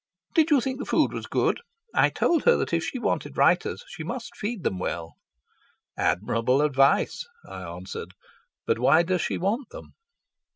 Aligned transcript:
"Did 0.33 0.49
you 0.49 0.59
think 0.61 0.79
the 0.79 0.85
food 0.85 1.13
was 1.13 1.27
good? 1.27 1.59
I 1.93 2.09
told 2.09 2.45
her 2.45 2.57
that 2.57 2.73
if 2.73 2.83
she 2.83 2.97
wanted 2.97 3.37
writers 3.37 3.83
she 3.87 4.03
must 4.03 4.35
feed 4.35 4.63
them 4.63 4.79
well." 4.79 5.13
"Admirable 5.95 6.63
advice," 6.63 7.23
I 7.47 7.61
answered. 7.61 8.15
"But 8.65 8.79
why 8.79 9.03
does 9.03 9.21
she 9.21 9.37
want 9.37 9.69
them?" 9.69 9.93